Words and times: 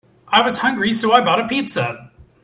I 0.29 0.41
was 0.41 0.57
hungry, 0.57 0.93
so 0.93 1.11
I 1.13 1.23
bought 1.23 1.39
a 1.41 1.47
pizza. 1.47 2.09